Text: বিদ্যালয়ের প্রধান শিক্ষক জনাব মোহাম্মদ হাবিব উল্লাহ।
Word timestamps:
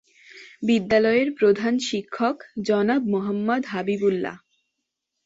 বিদ্যালয়ের 0.63 1.29
প্রধান 1.35 1.73
শিক্ষক 1.89 2.35
জনাব 2.65 3.01
মোহাম্মদ 3.13 3.61
হাবিব 3.65 4.01
উল্লাহ। 4.03 4.35